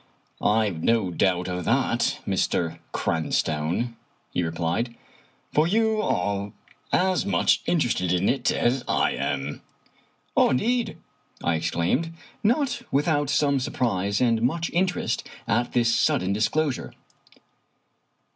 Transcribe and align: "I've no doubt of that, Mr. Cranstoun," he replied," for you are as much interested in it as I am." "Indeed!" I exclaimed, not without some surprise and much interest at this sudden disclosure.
"I've 0.41 0.81
no 0.81 1.11
doubt 1.11 1.47
of 1.47 1.63
that, 1.65 2.17
Mr. 2.25 2.79
Cranstoun," 2.91 3.95
he 4.31 4.41
replied," 4.41 4.95
for 5.53 5.67
you 5.67 6.01
are 6.01 6.53
as 6.91 7.23
much 7.23 7.61
interested 7.67 8.11
in 8.11 8.27
it 8.27 8.49
as 8.51 8.83
I 8.87 9.11
am." 9.11 9.61
"Indeed!" 10.35 10.97
I 11.43 11.53
exclaimed, 11.53 12.13
not 12.43 12.81
without 12.89 13.29
some 13.29 13.59
surprise 13.59 14.19
and 14.19 14.41
much 14.41 14.71
interest 14.71 15.29
at 15.47 15.73
this 15.73 15.93
sudden 15.93 16.33
disclosure. 16.33 16.93